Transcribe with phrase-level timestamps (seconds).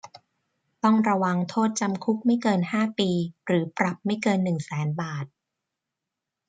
[0.83, 3.09] ต้องระวางโทษจำคุกไม่เกินห้าปี
[3.45, 5.25] หรือปรับไม่เกินหนึ่งแสนบาท